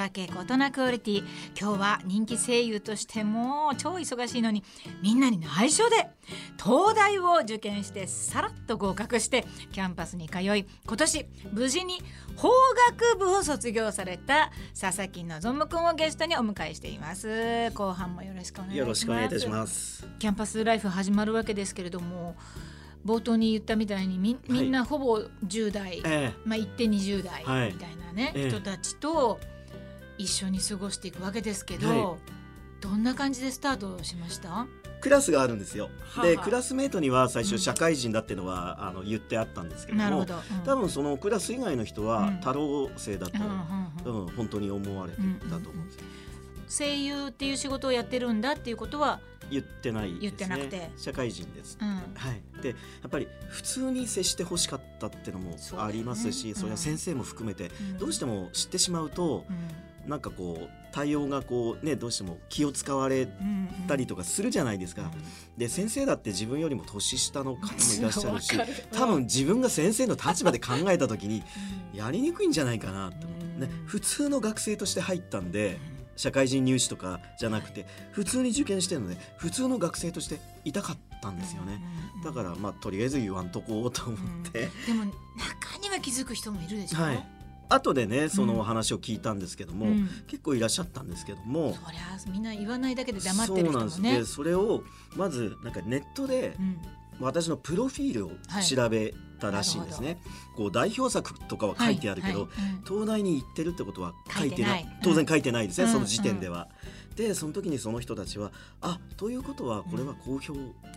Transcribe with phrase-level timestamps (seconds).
[0.00, 1.18] 大人クオリティ戸田恵子大人クオリティ。
[1.60, 4.64] 今日は人気声優としても超忙しいのに
[5.02, 6.08] みんなに内緒で
[6.62, 12.00] 東大を受験してさらっと合格してキャンパスに通い今年無事に
[12.36, 12.48] 法
[12.88, 17.70] 学部を卒業された佐々木望くんをゲストにお迎えしています。
[17.74, 18.78] 後半もよろしくお願いします。
[18.78, 20.08] よろしくお願いいたします。
[20.18, 22.36] キャンパスライフ始まるわけですけれども
[23.04, 27.72] 冒頭に言ったみたいにみみんなほぼ10代、えまあ行って20代はい。
[27.72, 28.48] みたいなね、ええ。
[28.50, 29.40] 人たちと
[30.22, 32.16] 一緒に過ごしていくわけですけど、は
[32.80, 34.66] どんな感じでスタートしました？
[34.86, 35.88] えクラスがあるんですよ。
[36.14, 37.48] はあでクラスメートには最うん。
[37.48, 40.64] 初社会人だっていうのは、あの言ってあったんですけどもど、うん。
[40.64, 42.08] 多分そのクラス以外の人うん。
[42.08, 43.32] は太郎生だと、
[44.04, 46.02] うんうん本当に思われてたと思うんですよ。
[46.68, 50.20] 声優っていう仕事をやってるんだっていうことは、言ってないですね。
[50.20, 50.90] 言ってなくて。
[50.96, 51.76] 社会人です。
[51.80, 51.88] うん。
[51.88, 52.00] は
[52.32, 52.74] い、でや
[53.08, 57.98] っぱり普通に接してほしかったっていうのもありますしそ,、ねれは先生も含めて、うん。
[57.98, 59.56] どうしても知ってしまうとうん
[60.06, 65.02] なんかこう対応がこうねどうしても気を使われうんうんたりとかするじゃないですか。
[65.02, 65.10] うん
[65.56, 68.58] で先生だって自分よりも年下の方もいらっしゃるし
[68.92, 71.42] 多分自分が先生の立場で考えた時に
[71.92, 71.98] うん。
[71.98, 73.60] やりにくいんじゃないかなと、うん。
[73.60, 75.78] ね、普通の学生として入ったんで
[76.16, 81.82] 社会人入試とかじゃなくて普通に受験してるので普通の学生としていたかったんですよね。
[82.16, 82.22] うん。
[82.22, 84.18] だからまあとりあえず言わんとこうと思っ
[84.50, 87.39] て、でも中には気づく人もいるでしょ、はい
[87.70, 90.08] 後でねそのお話を聞いたんですけども、うん。
[90.26, 94.00] 結構いらっしゃったんですけどもそりゃみんな言わないだけで黙ってる人もそうなんです。
[94.00, 94.82] ねでそれを
[95.16, 96.76] まずなんかネットでうん。
[97.20, 98.30] 私のプロフィールを
[98.66, 100.18] 調べたらしいんですね。
[100.56, 104.88] こう代表作とかは書いてあるけど、はいはいうん東大に行ってるってことは書いてない。
[105.02, 105.92] 当然書いてないですね、うん。
[105.92, 106.68] その時点では。
[107.16, 110.46] でその時にその人たちはあということはこれは公表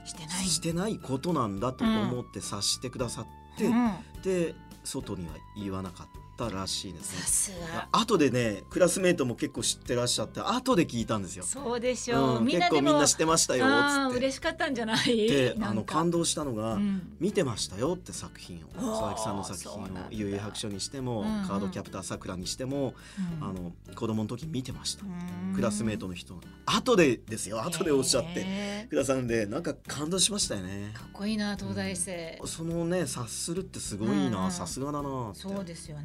[0.05, 0.45] してない。
[0.45, 3.91] してないことなんだと思って察してくださって、うん。
[4.23, 7.57] で外には言わなかったらしいですね。
[7.91, 11.43] 後でねクラスメートも結構知ってらっしゃって後で聞いたんですよ。
[11.43, 14.17] そうでしょう、うん、結構みんな知ってましたよっつって。
[14.17, 15.27] 嬉しかったんじゃない？
[15.27, 17.15] であの感動したのが、うん。
[17.19, 18.67] 見てましたよって作品を。
[18.69, 19.73] 佐々木さんの作品を。
[19.75, 21.47] そうなんだ「幽遊白書」にしても、うんうん。
[21.47, 22.95] カードキャプターさくらにしても、
[23.41, 23.47] うん。
[23.47, 25.55] あの子供の時見てました、うん。
[25.55, 28.31] クラスメートの人後でですよ後でおっしゃって。
[28.37, 30.91] へくださるんでなんか感動しましたよね。
[30.93, 34.53] ーかっこいいな東大生、そのね察するってすごいなん。
[34.53, 36.03] さすがだなそうですよう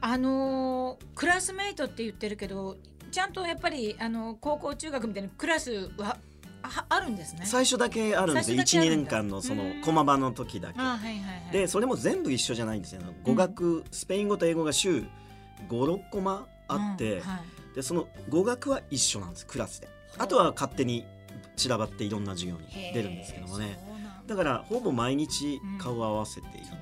[0.00, 2.76] あのークラスメイトって言ってるけど
[3.10, 6.16] ちゃんとやっぱりあの高校中学みたいなクラスは
[6.62, 7.46] ああるんですね。
[7.46, 8.58] 最初だけあるんですよ。
[8.58, 9.10] 12最初だけあるんだ。
[9.10, 9.80] 年間のそのうん。
[9.82, 10.80] 駒場の時だけ。
[10.80, 11.52] あはいはいはい。
[11.52, 13.00] でそれも全部一緒じゃないんですよ。
[13.24, 15.04] 語学、スペイン語と英語が週
[15.68, 17.40] 56コマあって、うんは
[17.72, 17.74] い。
[17.74, 19.88] でその語学は一緒なんですクラスで。
[20.18, 21.06] あとは勝手に
[21.56, 23.78] 散らばっていろんな授業に出るんですけどもね。
[24.26, 24.36] だ。
[24.36, 26.78] からほぼ毎日顔を合わせていたう。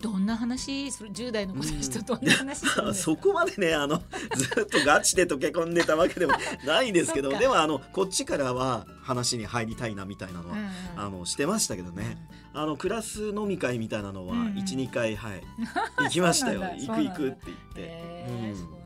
[0.00, 0.90] どんな話？
[0.92, 4.02] それ10代の子たちとどんな話するんそこまでねあの
[4.34, 6.34] ずっとガチで溶け込んでたわけでも
[6.66, 10.70] ないですけどでもあのこっちからは話に入りたいなみたいなのは、うんうん。
[10.96, 12.18] あのしてましたけどね、
[12.52, 14.54] あのクラス飲み会みたいなのはうんうん。
[14.56, 15.42] 12、回はい
[16.04, 16.62] 行きましたよ。
[16.62, 18.76] 行く行くって言って、へー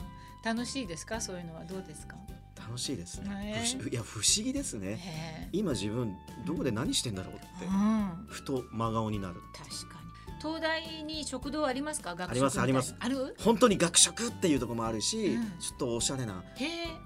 [0.45, 1.21] 楽しいですか？
[1.21, 2.17] そういうのはどうですか？
[2.57, 3.65] 楽しいですね、ね。
[3.67, 4.97] 不思いや不思議ですね。
[4.99, 6.15] へ今自分
[6.47, 8.27] どこで何してんだろうって、ーうん。
[8.29, 10.00] ふと真顔になる確かに
[10.41, 12.17] 東大に食堂ありますか？
[12.19, 12.97] ありますあります。
[12.99, 13.37] ある？
[13.39, 15.45] 本当に学食っていうところもあるし、うん。
[15.61, 16.43] ちょっとおしゃれな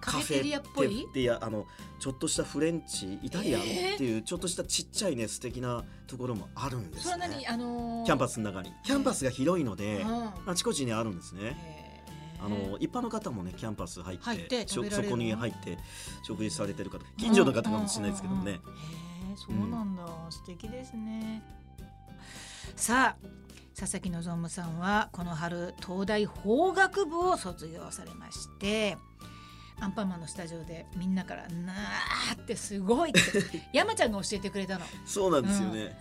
[0.00, 1.06] カカフェテリアっぽい？
[1.12, 1.66] でいやあの
[1.98, 3.64] ちょっとしたフレンチイタリアンっ
[3.98, 7.38] ていうちょっとしたちっちゃいね素敵なところもあるんですそれは何？
[7.38, 8.04] ねあのー。
[8.06, 8.72] キャンパスの中に。
[8.84, 10.30] キャンパスが広いのでうん。
[10.46, 11.92] あちこちにあるんですね。
[12.40, 15.78] あの一般の方もねキャンパス入ってそこに入って
[16.24, 18.40] 食事されてる方近所の方かもしれないですけどね。
[18.42, 18.46] うん。
[18.46, 18.60] うんうんへ
[19.32, 21.42] えそうなんだ、素敵ですね
[22.76, 23.26] さあ
[23.78, 28.96] 佐々木望さんはこの春東大法学部を卒業されまして
[29.80, 33.20] アンパンマンのスタジオでみんなから「なーってすごい」って
[33.72, 34.84] 山ちゃんが教えてくれたの。
[35.04, 35.96] そうなんですよね、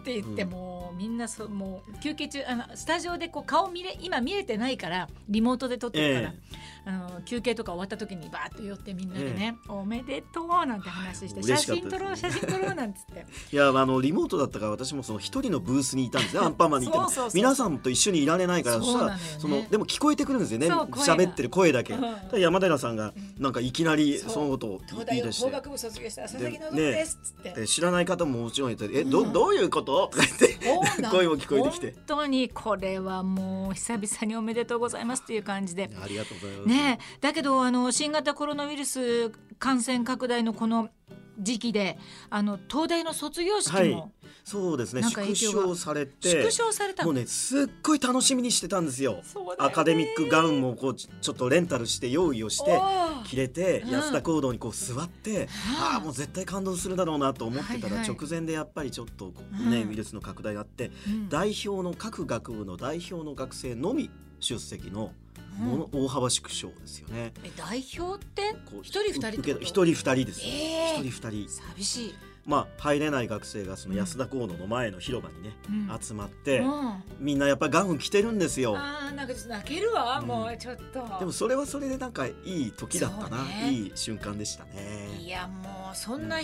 [0.00, 0.50] って言ってうん。
[0.50, 6.34] もうみんなそもう休憩中あのスタジオでこう顔見れ今見えてないからリモートで撮ってるから、え
[6.88, 13.26] あの休憩とか終わった時にバーッと寄ってみんなでね「おめでとう」なんて話して「写真撮ろう写真撮ろう」なんつって。
[13.52, 20.68] いやあのリモートだったから私もその一人のブースにいたんですね アンパンマンにいても皆さんと一緒にいられないからそしたらねそのでも聞こえてくるんですよね。
[20.68, 22.40] 喋ってる声だけ、うん。
[22.40, 25.42] 山寺さんがうんなんかいきなりそのことを東言い出して。
[25.44, 27.60] 大法学部卒業した佐々木希でですっつって。
[27.60, 29.10] で知らない方ももちろんいて「えうん。
[29.10, 30.55] どどういうこと?」とか言って
[31.10, 35.90] 声も聞こえてきて本当にこれはもう久々におめでとうございますっていう感じで。
[36.02, 36.68] ありがとうございます。
[36.68, 40.90] ねえだけどあの新型コロナウイルス感染拡大のこの
[41.38, 41.98] 時期で
[42.30, 44.12] あの東大の卒業式も、はい。
[44.44, 45.02] そうですね。
[45.02, 47.02] 縮小されて縮小された。
[47.02, 49.22] のもうねすっごい楽しみにしてたんですよ。
[49.58, 52.80] アカデミックガウンもこうちちょっとレンタルして用意をして
[53.24, 53.90] 着れてうん。
[53.90, 59.26] 安田講堂にこう座って、はあああもう絶対感動するだろうなと思ってたらはいはい直前でやっぱりちょっと
[59.70, 59.90] ね、うん。
[59.90, 61.28] ウイルスの拡大があってうん。
[61.28, 64.10] 代表の各学部の代表の学生のみ
[64.40, 65.12] 出席の
[65.58, 67.32] もの、大幅縮小ですよね。
[67.44, 68.42] え代表って？
[68.82, 70.40] 一人二人一人二人です。
[70.44, 71.00] えー。
[71.00, 71.48] 一人二人。
[71.48, 72.14] 寂しい、
[72.44, 75.98] まあ入れない学生がその安田講堂の前の広場にね、うん。
[76.00, 77.02] 集まって、うん。
[77.18, 78.76] みんなやっぱりガウン着てるんですよ。
[78.76, 80.26] あーなんかちょっと泣けるわ、うん。
[80.26, 81.18] もうちょっと。
[81.18, 83.38] でもそれはそれでなんかいい時だったな、
[83.68, 85.18] いい瞬間でしたね。
[85.20, 86.38] いやもうそんな、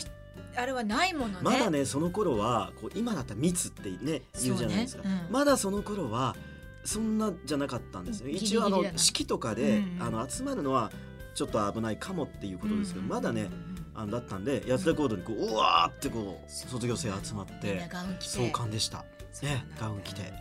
[0.57, 1.39] あれはないものね。
[1.43, 6.37] まだねその頃はこう今だったら密ってね言うじゃないですか、まだその頃は
[6.85, 10.91] そんなじゃなかったんです一応あの式とかで、あの集まるのは
[11.35, 13.49] ちょっと危ないかもっていうことですけど、うんまだね
[13.95, 17.89] あのだったんで安田講堂にこううわーってこう卒業生集まって
[18.21, 19.05] 壮観でした。
[19.43, 20.33] ねガウン着て。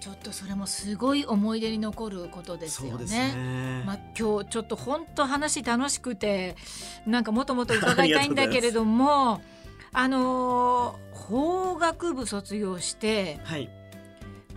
[0.00, 3.06] ちょっとそれもすごい思い出に残ることですよね。
[3.06, 6.56] ね、まあ、今日ちょっと本当話楽しくて
[7.06, 9.40] なんかもっともっと伺いたいんだけれども
[9.92, 13.70] あのー法学部卒業してはい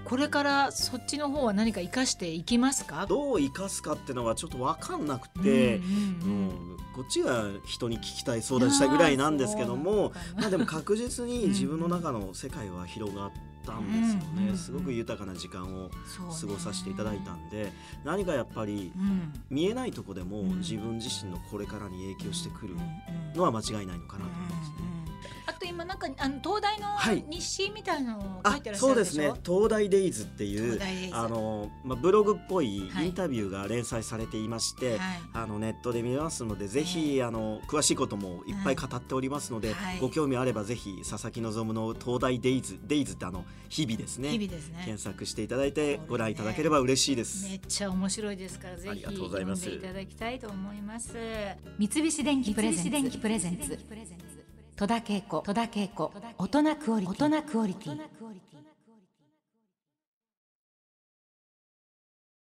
[0.07, 3.05] これからそっちの方は何か生かしていきますか？
[3.07, 13.31] どう生かすかっていうのはちょっと分かんなくて、うんこっちが人に聞きたい相談したいぐらいなんですけどもまあでも確実に自分の中の世界は広がっ
[13.63, 14.51] たんですようんうんうん。
[14.53, 17.71] ねすごく豊かな時間を過ごさせていただいたんで
[18.03, 19.31] 何かやっぱりうん。
[19.51, 20.57] 見えないとこでもうん。
[20.59, 22.75] 自分自身のこれからに影響してくる
[23.35, 24.96] のは間違いないのかなと思いますね。
[25.45, 27.23] あと今なんかあの東大のはい。
[27.29, 29.39] 日誌みたいなのを書あいてらっしゃそうでるですしょ、ね。
[29.45, 30.79] 東大デイズっていう
[31.13, 33.07] あの、まあ、ブログっぽいはい。
[33.07, 35.21] インタビューが連載されていまして、はい。
[35.33, 39.99] あのネットで見れますのでぜひ、あの詳しいこともいっぱい語っておりますので、はい。
[39.99, 44.81] ご興味あればぜひ佐々木希の東大デイズデイズってあの日々ですね日々ですね。
[44.85, 46.05] 検索していただいてそうですね。
[46.09, 47.47] ご覧いただければ嬉しいです。
[47.47, 51.13] めっちゃ面白いですからぜひありがとうござい読んますでいただきたいと思います。
[51.77, 53.79] 三菱電機プレゼンツ
[54.77, 55.43] 戸田恵子
[56.37, 57.07] 大人クオリ
[57.73, 57.99] ティ。